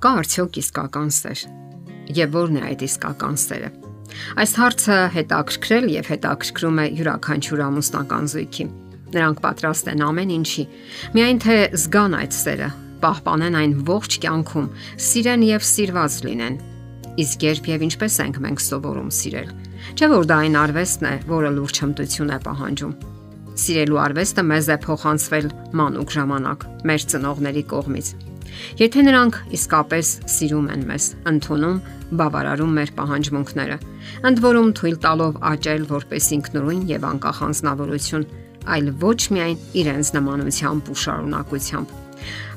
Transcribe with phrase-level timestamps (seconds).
[0.00, 1.40] Կա արդյոք իսկական սեր։
[2.16, 3.68] Եվ ո՞րն է այդ իսկական սերը։
[4.40, 8.64] Այս հարցը հետաքրքրել եւ հետաքրքրում է յուրաքանչյուր ամուսնական զույգի։
[9.12, 10.64] Նրանք պատրաստ են ամեն ինչի,
[11.18, 12.70] միայն թե զգան այդ սերը,
[13.04, 14.72] պահպանեն այն ողջ կյանքում,
[15.10, 16.58] սիրեն եւ սիրված լինեն։
[17.20, 19.54] Իսկ երբ եւ ինչպես ենք մենք սովորում սիրել։
[20.00, 22.96] Չէ՞ որ դա այն արվեստն է, որը լուրջ հմտություն է պահանջում։
[23.60, 28.14] Սիրելու արվեստը մեզ է փոխանցվել մանուկ ժամանակ մեր ծնողների կողմից
[28.80, 31.80] Եթե նրանք իսկապես սիրում են մեզ, ընդունում,
[32.20, 33.78] բավարարում մեր պահանջմունքները,
[34.30, 38.28] ընդ որում թույլ տալով աճել որպես ինքնուրույն եւ անկախ անznավորություն,
[38.76, 41.98] այլ ոչ միայն իրենց նմանությամբ ու շարունակությամբ։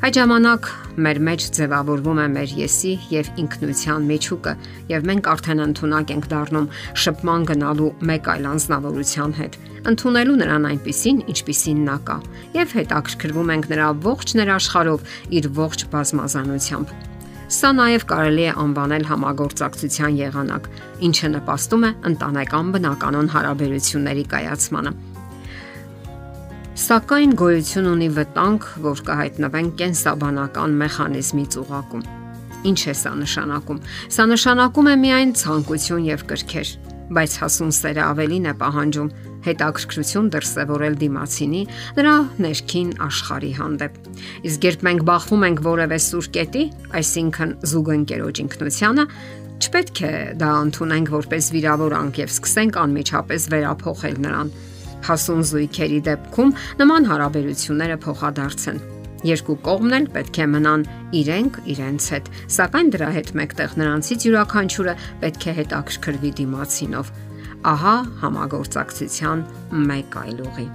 [0.03, 0.71] Այդ ժամանակ
[1.03, 4.55] մեր մեջ ձևավորվում է մեր եսի եւ ինքնության միջուկը
[4.93, 6.71] եւ մենք արդեն ընդունակ ենք դառնում
[7.03, 12.17] շփման գնալու մեկ այլ անznավորության հետ ընդունելու նրան այնպիսին, ինչպիսին նա կա,
[12.55, 16.93] եւ հետաքրքրվում ենք նրա ողջ ներաշխարով իր ողջ բազմազանությամբ։
[17.53, 20.69] Սա նաև կարելի է անվանել համագործակցության եղանակ,
[21.09, 25.12] ինչը նպաստում է ընտանեկան բնականon հարաբերությունների կայացմանը։
[26.83, 32.01] Սակայն գոյություն ունի վտանգ, որ կհայտնվեն կենսաբանական մեխանիզմի ծուղակում։
[32.67, 33.79] Ինչ է սա նշանակում։
[34.15, 36.71] Սա նշանակում է միայն ցանկություն եւ կրքեր,
[37.15, 39.13] բայց հասուն սերը ավելին է պահանջում
[39.47, 41.63] հետաքրքրություն դրսևորել դիմացինի
[42.01, 43.97] նրա ներքին աշխարհի հանդեպ։
[44.51, 46.65] Իսկ երբ մենք բախվում ենք որևէ սուր կետի,
[46.99, 49.07] այսինքն զուգընկերոջ ինքնությանը,
[49.63, 54.55] չպետք է դա ընդունենք որպես վիրավորանք եւ սկսենք անմիջապես վերափոխել նրան։
[55.09, 58.83] Հասուն զույգերի դեպքում նման հարաբերությունները փոխադարձ են
[59.23, 60.81] Երկու կողմն էլ պետք է մնան
[61.15, 62.25] իրենք իրենց հետ,
[62.57, 67.11] սակայն դրա հետ մեկտեղ նրանցից յուրաքանչյուրը պետք է հետաքրքրվի դիմացինով
[67.63, 69.43] Ահա համագործակցության
[69.87, 70.65] մեկ այլ ուղի։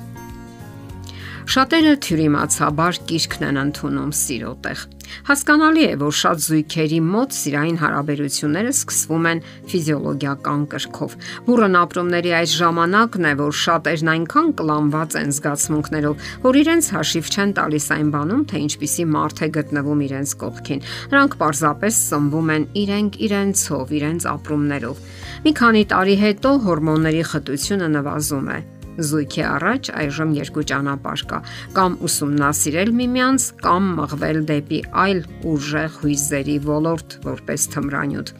[1.52, 4.86] Շատերը թյուրիմացաբար կիրքն են ընդունում սիրո տեղ։
[5.28, 11.16] Հասկանալի է, որ շատ զույգերի մոտ սիրային հարաբերությունները սկսվում են ֆիզիոլոգիական կրքով։
[11.48, 17.52] Բուրըն ապրումների այս ժամանակն է, որ շատերն այնքան կլանված են զգացմունքներով, որ իրենց հաշիվ չեն
[17.58, 20.82] տալիս այն բանում, թե ինչպիսի մարդ է գտնվում իրենց կողքին։
[21.12, 25.06] Նրանք պարզապես սնվում են իրենք իրենցով, իրենց ապրումներով։
[25.44, 28.60] Մի քանի տարի հետո հորմոնների խտությունը նվազում է
[28.98, 31.38] զույգի առաջ այժմ երկու ճանապարհ կա՝
[31.78, 35.22] կամ ուսումնասիրել միմյանց, կամ մղվել դեպի այլ
[35.52, 38.34] ուժեղ հույզերի ոլորտ որպես թմրանյութ։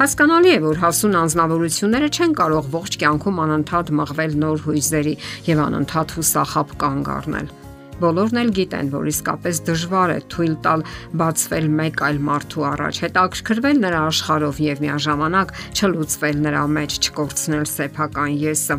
[0.00, 5.14] Հասկանալի է, որ հասուն անznավորությունները չեն կարող ողջ կյանքում անընդհատ մղվել նոր հույզերի
[5.52, 7.56] եւ անընդհատ հուսախապ կանգ առնել։
[7.98, 10.84] Բոլորն էլ գիտեն, որ իսկապես դժվար է թույլ տալ
[11.18, 18.38] բացվել մեկ այլ մարդու առաջ, հետաքրքրվել նրա աշխարհով եւ միաժամանակ չլուծվել նրա մեջ, չկորցնել սեփական
[18.44, 18.78] եսը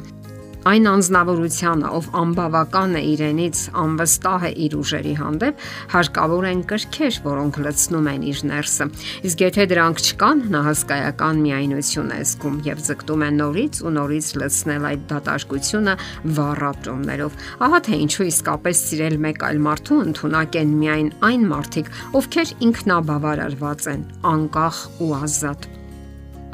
[0.68, 5.62] այն անznավորությունը, ով անբավական է իրենից, անվստահ է իր ուժերի հանդեպ,
[5.94, 8.88] հարկավոր են կրքեր, որոնք լցնում են իր ներսը։
[9.30, 14.28] Իսկ եթե դրանք չկան, նա հսկայական միայնություն է զգում եւ ձգտում է նորից ու նորից
[14.44, 15.96] լցնել այդ դատարկությունը
[16.40, 21.92] վառ ապրումներով։ Ահա թե ինչու իսկապես սիրել մեկ այլ մարդու ընդունակ են միայն այն մարդիկ,
[22.20, 24.06] ովքեր ինքնաբավարարված են,
[24.36, 25.68] անկախ ու ազատ։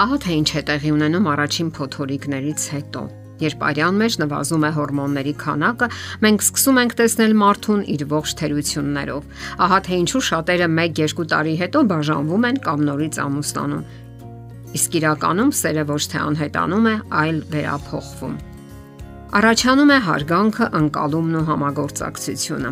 [0.05, 3.03] Ահա թե ինչ է տեղի ունենում առաջին փոթորիկներից հետո
[3.43, 5.89] Երբ արյան մեջ նվազում է հորմոնների քանակը,
[6.23, 9.27] մենք սկսում ենք տեսնել մարդուն իր ողջ թերություններով։
[9.65, 13.85] Ահա թե ինչու շատերը 1-2 տարի հետո բաժանվում են կամ նորից ամուսնանում։
[14.75, 18.35] Իսկ իրականում սերը ոչ թե անհետանում է, այլ վերափոխվում։
[19.35, 22.71] Առաջանում է հարգանքը, անկալումն ու համագործակցությունը։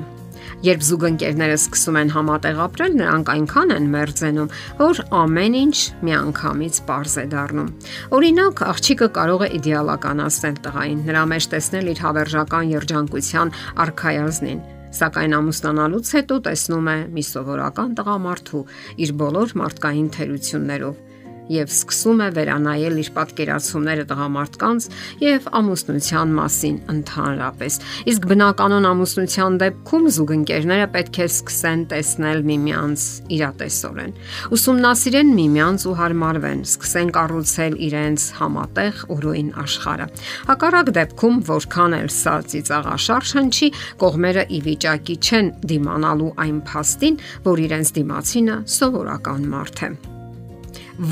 [0.63, 4.51] Երբ զուգընկերները սկսում են համատեղ ապրել, նրանք այնքան են մերձենում,
[4.83, 5.77] որ ամեն ինչ
[6.09, 7.71] միանգամից པարզ է դառնում։
[8.17, 16.09] Օրինակ, աղջիկը կարող է իդեալականացնել տղային, նրա մեջ տեսնել իր հավերժական երջանկության արխայազնին սակայն ամուսնանալուց
[16.15, 18.61] հետո տեսնում է մի սովորական տղամարդու
[19.05, 21.12] իր բոլոր մարդկային թերություններով
[21.51, 24.87] եւ սկսում է վերանայել իր պատկերացումները տղամարդկանց
[25.23, 27.77] եւ ամուսնության մասին ընդհանրապես։
[28.13, 33.07] Իսկ բնականon ամուսնության դեպքում զուգընկերները պետք է սկսեն տեսնել միմյանց
[33.37, 34.15] իրատեսորեն։
[34.57, 40.07] Ուսումնասիրեն միմյանց ու հարմարվեն, սկսեն կառուցել իրենց համատեղ ուրույն աշխարհը։
[40.53, 43.69] Հակառակ դեպքում, որքան էլ սա ծիծաղաշարժ հնչի,
[44.03, 50.12] կողմերը ի վիճակի չեն դիմանալու այն փաստին, որ իրենց դիմացինը սովորական մարդ է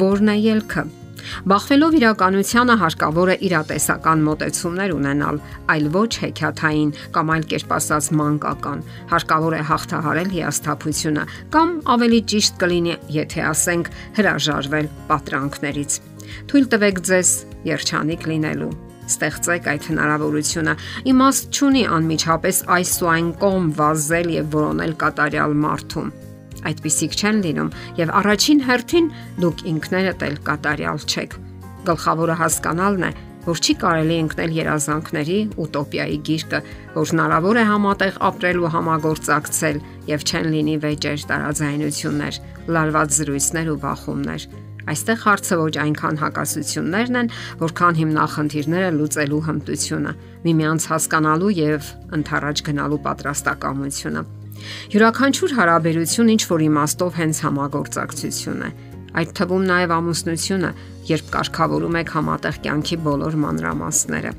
[0.01, 0.83] որն է ելքը։
[1.51, 5.39] Բախվելով իրականությանը հարկավոր է իրատեսական մոտեցումներ ունենալ,
[5.73, 11.25] այլ ոչ հեքիաթային կամ այլ կերպ ասած մանկական։ Հարկավոր է հաղթահարել հիասթափությունը
[11.55, 15.99] կամ ավելի ճիշտ կլինի, եթե ասենք հրաժարվել պատրանքներից։
[16.51, 17.35] Թույլ տվեք ձեզ
[17.71, 18.73] երջանիկ լինելու
[19.11, 20.75] ստեղծեք այդ հնարավորությունը։
[21.11, 26.11] Իմաստ չունի անմիջապես այս ու այն կողմ վազել եւ որոնել կատարյալ մարդում
[26.69, 29.11] այդպիսիք չեն լինում եւ առաջին հերթին
[29.41, 31.35] դուք ինքներդ էլ կատարյալ չեք։
[31.81, 33.11] Գլխավորը հասկանալն է,
[33.41, 36.59] որ չի կարելի ընկնել երազանքների ուտոպիայի գիրկը,
[36.93, 39.79] որ հնարավոր է համատեղ ապրել ու համագործակցել
[40.11, 42.37] եւ չեն լինի վեճեր, տարաձայնություններ,
[42.75, 44.45] լարված զրույցներ ու բախումներ։
[44.91, 47.31] Այստեղ հարցը ոչ այնքան հակասություններն են,
[47.61, 50.13] որքան հիմնախնդիրները լուծելու հմտությունը,
[50.45, 54.40] միմյանց հասկանալու եւ ընթառաջ գնալու պատրաստակամությունը։
[54.91, 58.71] Յուրաքանչյուր հարաբերություն ինչ որ իմաստով հենց համագործակցություն է։
[59.21, 60.71] Այդ թվում նաև ամուսնությունը,
[61.11, 64.31] երբ կարգավորում եք համատեղ կյանքի բոլոր մանրամասները։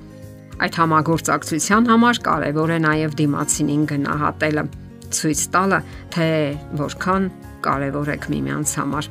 [0.63, 4.65] Այդ համագործակցության համար կարևոր է նաև դիմացինին գնահատելը,
[5.13, 5.81] ցույց տալը,
[6.17, 6.29] թե
[6.83, 7.27] որքան
[7.67, 9.11] կարևոր եք միմյանց համար։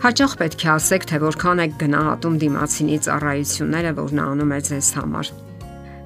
[0.00, 4.90] Հաճախ պետք է ասեք, թե որքան եք գնահատում դիմացինի ծառայությունները, որ նա անում է ձեզ
[5.00, 5.32] համար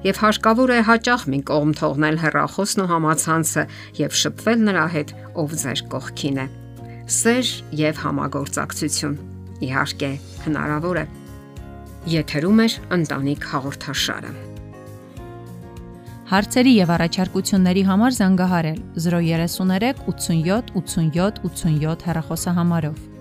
[0.05, 3.63] եւ հարկավոր է հաճախ մի կողմ թողնել հեռախոսն ու համացանցը
[3.99, 6.47] եւ շփվել նրա հետ, ով ձեր կողքին է։
[7.15, 9.15] Սեր եւ համագործակցություն։
[9.65, 10.11] Իհարկե,
[10.45, 11.05] հնարավոր է։
[12.15, 12.67] Եթերում է
[12.99, 14.35] ընտանիք հաղորդաշարը։
[16.25, 18.79] Հարցերի եւ առաջարկությունների համար զանգահարել
[19.09, 23.14] 033 87 87 87 հեռախոսահամարով։